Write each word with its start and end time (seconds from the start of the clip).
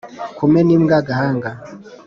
kamena 0.37 0.71
imbwa 0.77 0.95
agahanga 1.01 1.49